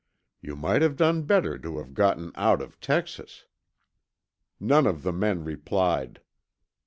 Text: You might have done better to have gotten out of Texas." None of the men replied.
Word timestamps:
You 0.41 0.55
might 0.55 0.81
have 0.81 0.95
done 0.95 1.25
better 1.25 1.59
to 1.59 1.77
have 1.77 1.93
gotten 1.93 2.31
out 2.33 2.59
of 2.59 2.79
Texas." 2.79 3.45
None 4.59 4.87
of 4.87 5.03
the 5.03 5.13
men 5.13 5.43
replied. 5.43 6.21